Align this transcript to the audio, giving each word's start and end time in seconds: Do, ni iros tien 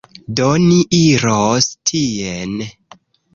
Do, 0.37 0.45
ni 0.61 0.77
iros 0.99 1.69
tien 1.91 2.57